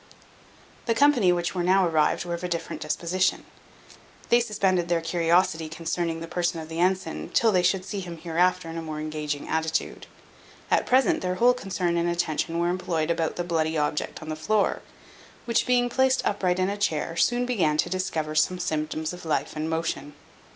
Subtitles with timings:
[0.87, 3.45] The company which now arrived were of a different disposition.
[4.29, 8.17] They suspended their curiosity concerning the person of the ensign, till they should see him
[8.17, 10.07] hereafter in a more engaging attitude.
[10.71, 14.35] At present, their whole concern and attention were employed about the bloody object on the
[14.35, 14.81] floor;
[15.45, 19.55] which being placed upright in a chair, soon began to discover some symptoms of life
[19.55, 20.15] and motion.